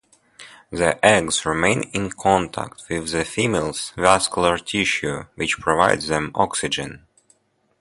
[0.71, 7.05] The eggs remain in contact with the female's vascular tissue, which provides them oxygen.